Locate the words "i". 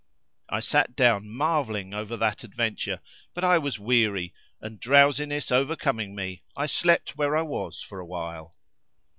0.49-0.61, 3.43-3.59, 6.57-6.65, 7.37-7.43